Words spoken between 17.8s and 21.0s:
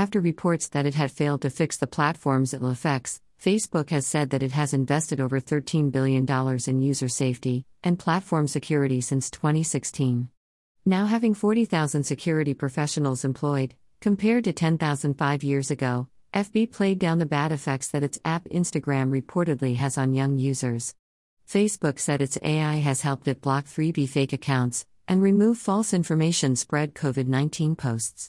that its app Instagram reportedly has on young users.